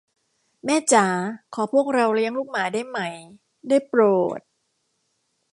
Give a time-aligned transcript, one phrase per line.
[0.65, 1.05] แม่จ๋า
[1.53, 2.99] ขอพวกเราเลี้ยงลูกหมาได้ไหม
[3.67, 4.01] ได้โปร
[4.37, 4.39] ด?